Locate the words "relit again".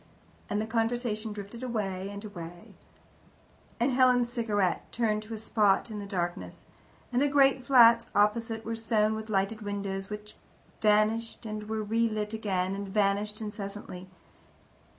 11.83-12.73